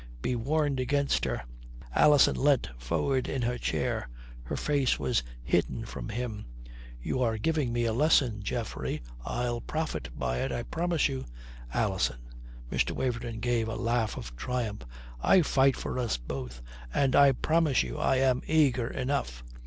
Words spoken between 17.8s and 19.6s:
you I am eager enough.